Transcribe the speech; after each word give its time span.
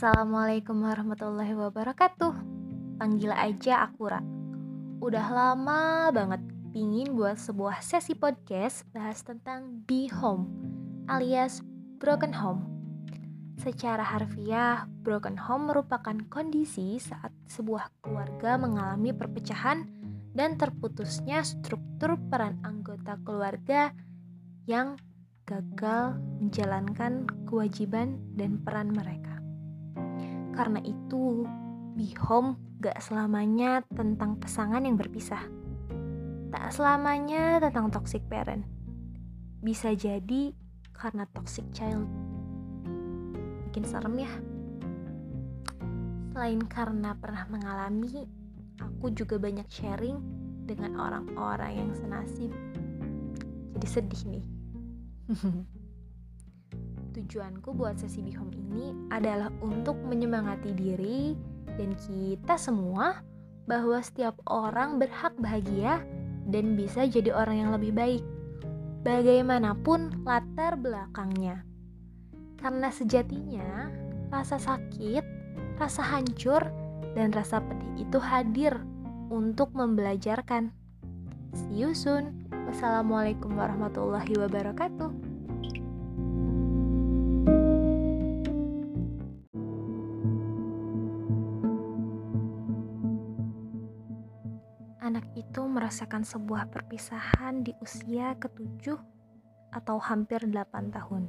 Assalamualaikum 0.00 0.80
warahmatullahi 0.80 1.52
wabarakatuh. 1.52 2.32
Panggil 2.96 3.36
aja 3.36 3.84
aku 3.84 4.08
Ra. 4.08 4.24
Udah 4.96 5.28
lama 5.28 6.08
banget 6.08 6.40
pingin 6.72 7.12
buat 7.12 7.36
sebuah 7.36 7.84
sesi 7.84 8.16
podcast 8.16 8.88
bahas 8.96 9.20
tentang 9.20 9.84
be 9.84 10.08
home 10.08 10.48
alias 11.04 11.60
broken 12.00 12.32
home. 12.32 12.64
Secara 13.60 14.00
harfiah, 14.00 14.88
broken 15.04 15.36
home 15.36 15.68
merupakan 15.68 16.16
kondisi 16.32 16.96
saat 16.96 17.36
sebuah 17.52 17.92
keluarga 18.00 18.56
mengalami 18.56 19.12
perpecahan 19.12 19.84
dan 20.32 20.56
terputusnya 20.56 21.44
struktur 21.44 22.16
peran 22.32 22.56
anggota 22.64 23.20
keluarga 23.20 23.92
yang 24.64 24.96
gagal 25.44 26.16
menjalankan 26.40 27.28
kewajiban 27.44 28.16
dan 28.32 28.64
peran 28.64 28.96
mereka. 28.96 29.29
Karena 30.60 30.76
itu, 30.84 31.48
be 31.96 32.12
home 32.20 32.60
gak 32.84 33.00
selamanya 33.00 33.80
tentang 33.96 34.36
pasangan 34.36 34.84
yang 34.84 35.00
berpisah. 35.00 35.40
Tak 36.52 36.76
selamanya 36.76 37.64
tentang 37.64 37.88
toxic 37.88 38.20
parent. 38.28 38.68
Bisa 39.64 39.96
jadi 39.96 40.52
karena 40.92 41.24
toxic 41.32 41.64
child 41.72 42.04
bikin 43.72 43.88
serem 43.88 44.20
ya. 44.20 44.32
Selain 46.36 46.60
karena 46.68 47.16
pernah 47.16 47.48
mengalami, 47.48 48.28
aku 48.84 49.16
juga 49.16 49.40
banyak 49.40 49.64
sharing 49.72 50.20
dengan 50.68 51.00
orang-orang 51.00 51.72
yang 51.72 51.90
senasib. 51.96 52.52
Jadi 53.72 53.86
sedih 53.88 54.22
nih. 54.28 54.44
Tujuanku 57.10 57.74
buat 57.74 57.98
sesi 57.98 58.22
Bihom 58.22 58.54
ini 58.54 58.94
adalah 59.10 59.50
untuk 59.58 59.98
menyemangati 59.98 60.70
diri 60.78 61.34
dan 61.74 61.98
kita 61.98 62.54
semua 62.54 63.18
bahwa 63.66 63.98
setiap 63.98 64.38
orang 64.46 65.02
berhak 65.02 65.34
bahagia 65.42 66.02
dan 66.46 66.78
bisa 66.78 67.06
jadi 67.06 67.34
orang 67.34 67.66
yang 67.66 67.70
lebih 67.74 67.90
baik. 67.94 68.24
Bagaimanapun 69.02 70.22
latar 70.22 70.78
belakangnya. 70.78 71.66
Karena 72.60 72.92
sejatinya 72.92 73.90
rasa 74.30 74.60
sakit, 74.60 75.24
rasa 75.80 76.02
hancur, 76.04 76.62
dan 77.18 77.34
rasa 77.34 77.58
pedih 77.58 78.06
itu 78.06 78.18
hadir 78.22 78.76
untuk 79.32 79.74
membelajarkan. 79.74 80.70
See 81.54 81.82
you 81.82 81.96
soon. 81.96 82.46
Wassalamualaikum 82.70 83.58
warahmatullahi 83.58 84.30
wabarakatuh. 84.36 85.29
Anak 95.10 95.26
itu 95.34 95.66
merasakan 95.66 96.22
sebuah 96.22 96.70
perpisahan 96.70 97.66
di 97.66 97.74
usia 97.82 98.38
ketujuh 98.38 98.98
atau 99.74 99.98
hampir 99.98 100.38
delapan 100.46 100.86
tahun 100.94 101.26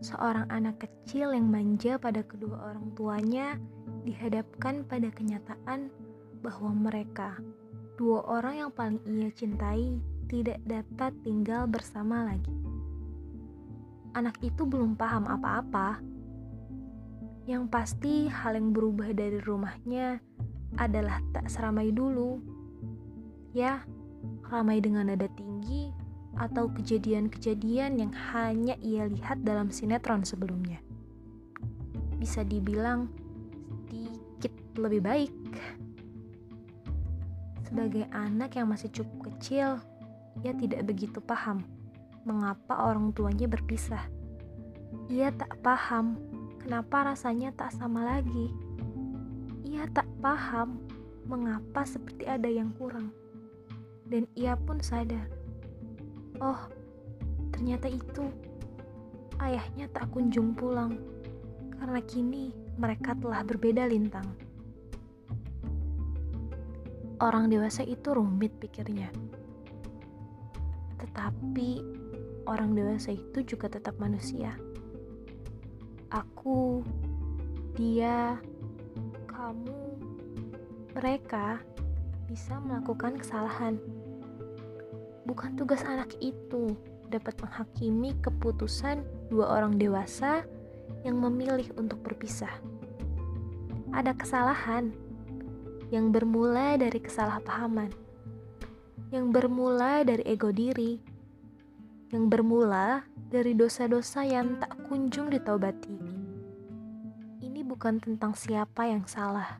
seorang 0.00 0.48
anak 0.48 0.80
kecil 0.80 1.36
yang 1.36 1.52
manja 1.52 2.00
pada 2.00 2.24
kedua 2.24 2.72
orang 2.72 2.88
tuanya 2.96 3.60
dihadapkan 4.08 4.88
pada 4.88 5.12
kenyataan 5.12 5.92
bahwa 6.40 6.72
mereka, 6.72 7.36
dua 8.00 8.24
orang 8.24 8.64
yang 8.64 8.70
paling 8.72 9.00
ia 9.04 9.28
cintai, 9.36 10.00
tidak 10.32 10.56
dapat 10.64 11.12
tinggal 11.20 11.68
bersama 11.68 12.24
lagi. 12.24 12.56
Anak 14.16 14.40
itu 14.40 14.64
belum 14.64 14.96
paham 14.96 15.28
apa-apa. 15.28 16.00
Yang 17.44 17.64
pasti, 17.68 18.14
hal 18.26 18.56
yang 18.56 18.72
berubah 18.72 19.12
dari 19.12 19.36
rumahnya 19.36 20.16
adalah 20.80 21.20
tak 21.36 21.52
seramai 21.52 21.92
dulu. 21.92 22.40
Ya, 23.50 23.82
ramai 24.46 24.78
dengan 24.78 25.10
nada 25.10 25.26
tinggi 25.34 25.90
atau 26.38 26.70
kejadian-kejadian 26.70 27.98
yang 27.98 28.12
hanya 28.32 28.78
ia 28.78 29.10
lihat 29.10 29.42
dalam 29.42 29.74
sinetron 29.74 30.22
sebelumnya. 30.22 30.78
Bisa 32.16 32.46
dibilang 32.46 33.10
sedikit 34.40 34.56
lebih 34.80 35.04
baik. 35.04 35.34
Sebagai 37.68 38.08
anak 38.10 38.56
yang 38.56 38.72
masih 38.72 38.88
cukup 38.88 39.30
kecil, 39.30 39.76
ia 40.40 40.56
tidak 40.56 40.88
begitu 40.88 41.20
paham 41.20 41.60
mengapa 42.24 42.88
orang 42.88 43.12
tuanya 43.12 43.44
berpisah. 43.44 44.00
Ia 45.12 45.28
tak 45.36 45.60
paham 45.60 46.16
kenapa 46.64 47.12
rasanya 47.12 47.52
tak 47.52 47.76
sama 47.76 48.16
lagi. 48.16 48.48
Ia 49.68 49.86
tak 49.92 50.08
paham 50.24 50.80
mengapa 51.28 51.84
seperti 51.84 52.24
ada 52.26 52.48
yang 52.48 52.72
kurang. 52.74 53.12
Dan 54.10 54.26
ia 54.34 54.58
pun 54.58 54.82
sadar 54.82 55.40
Oh, 56.40 56.56
ternyata 57.52 57.84
itu 57.92 58.24
ayahnya 59.44 59.92
tak 59.92 60.08
kunjung 60.08 60.56
pulang 60.56 60.96
karena 61.76 62.00
kini 62.00 62.56
mereka 62.80 63.12
telah 63.12 63.44
berbeda 63.44 63.84
lintang. 63.84 64.24
Orang 67.20 67.52
dewasa 67.52 67.84
itu 67.84 68.16
rumit 68.16 68.56
pikirnya. 68.56 69.12
Tetapi 70.96 71.84
orang 72.48 72.72
dewasa 72.72 73.12
itu 73.12 73.44
juga 73.44 73.68
tetap 73.68 74.00
manusia. 74.00 74.56
Aku, 76.08 76.80
dia, 77.76 78.40
kamu, 79.28 80.00
mereka 80.96 81.60
bisa 82.32 82.56
melakukan 82.64 83.20
kesalahan 83.20 83.76
bukan 85.28 85.56
tugas 85.56 85.84
anak 85.84 86.12
itu 86.22 86.76
dapat 87.10 87.34
menghakimi 87.42 88.14
keputusan 88.22 89.02
dua 89.28 89.58
orang 89.60 89.76
dewasa 89.76 90.46
yang 91.02 91.18
memilih 91.18 91.66
untuk 91.76 92.00
berpisah. 92.06 92.52
Ada 93.90 94.14
kesalahan 94.14 94.94
yang 95.90 96.14
bermula 96.14 96.78
dari 96.78 97.02
kesalahpahaman, 97.02 97.90
yang 99.10 99.34
bermula 99.34 100.06
dari 100.06 100.22
ego 100.22 100.54
diri, 100.54 101.02
yang 102.14 102.30
bermula 102.30 103.02
dari 103.30 103.54
dosa-dosa 103.54 104.22
yang 104.22 104.58
tak 104.62 104.74
kunjung 104.86 105.30
ditaubati. 105.30 105.98
Ini 107.42 107.66
bukan 107.66 107.98
tentang 107.98 108.38
siapa 108.38 108.86
yang 108.86 109.06
salah, 109.10 109.58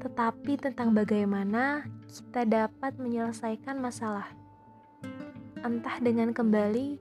tetapi 0.00 0.56
tentang 0.56 0.96
bagaimana 0.96 1.84
kita 2.08 2.48
dapat 2.48 2.96
menyelesaikan 2.96 3.76
masalah 3.76 4.32
entah 5.60 6.00
dengan 6.00 6.32
kembali 6.32 6.96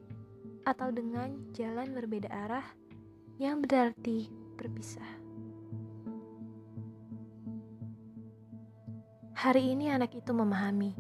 atau 0.68 0.92
dengan 0.92 1.32
jalan 1.56 1.96
berbeda 1.96 2.28
arah 2.28 2.68
yang 3.40 3.64
berarti 3.64 4.28
berpisah. 4.60 5.08
Hari 9.40 9.72
ini 9.72 9.88
anak 9.88 10.12
itu 10.20 10.36
memahami 10.36 10.92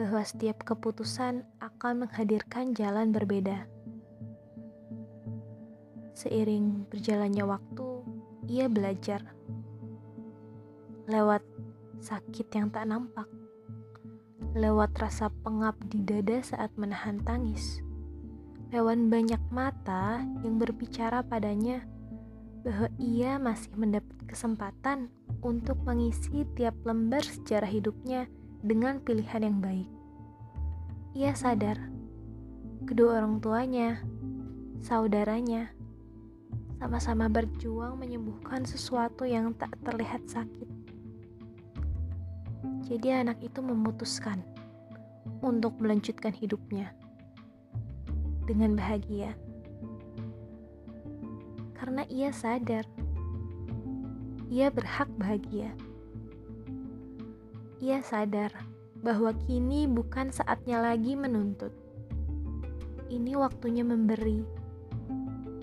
bahwa 0.00 0.24
setiap 0.24 0.64
keputusan 0.64 1.44
akan 1.60 2.08
menghadirkan 2.08 2.72
jalan 2.72 3.12
berbeda. 3.12 3.68
Seiring 6.16 6.88
berjalannya 6.88 7.44
waktu, 7.44 7.88
ia 8.48 8.72
belajar 8.72 9.35
lewat 11.06 11.42
sakit 12.02 12.50
yang 12.54 12.68
tak 12.70 12.90
nampak 12.90 13.26
lewat 14.56 14.96
rasa 14.96 15.28
pengap 15.44 15.76
di 15.92 16.00
dada 16.00 16.40
saat 16.40 16.72
menahan 16.80 17.20
tangis, 17.20 17.84
lewat 18.72 18.96
banyak 19.12 19.42
mata 19.52 20.24
yang 20.40 20.56
berbicara 20.56 21.20
padanya 21.20 21.84
bahwa 22.64 22.88
ia 22.96 23.36
masih 23.36 23.68
mendapat 23.76 24.16
kesempatan 24.24 25.12
untuk 25.44 25.76
mengisi 25.84 26.48
tiap 26.56 26.72
lembar 26.88 27.20
sejarah 27.20 27.68
hidupnya 27.68 28.32
dengan 28.64 28.96
pilihan 29.04 29.44
yang 29.44 29.60
baik. 29.60 29.88
Ia 31.12 31.36
sadar, 31.36 31.76
kedua 32.88 33.20
orang 33.20 33.44
tuanya, 33.44 34.00
saudaranya, 34.80 35.68
sama-sama 36.80 37.28
berjuang 37.28 38.00
menyembuhkan 38.00 38.64
sesuatu 38.64 39.28
yang 39.28 39.52
tak 39.52 39.76
terlihat 39.84 40.24
sakit 40.24 40.75
jadi 42.86 43.26
anak 43.26 43.42
itu 43.42 43.58
memutuskan 43.58 44.46
untuk 45.42 45.74
melanjutkan 45.82 46.30
hidupnya 46.30 46.94
dengan 48.46 48.78
bahagia. 48.78 49.34
Karena 51.74 52.06
ia 52.06 52.30
sadar 52.30 52.86
ia 54.46 54.70
berhak 54.70 55.10
bahagia. 55.18 55.74
Ia 57.82 57.98
sadar 57.98 58.54
bahwa 59.02 59.34
kini 59.46 59.90
bukan 59.90 60.30
saatnya 60.30 60.78
lagi 60.78 61.18
menuntut. 61.18 61.74
Ini 63.10 63.34
waktunya 63.34 63.82
memberi. 63.82 64.46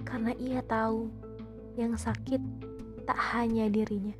Karena 0.03 0.35
ia 0.35 0.59
tahu 0.67 1.07
yang 1.79 1.95
sakit 1.95 2.43
tak 3.07 3.19
hanya 3.31 3.71
dirinya. 3.71 4.13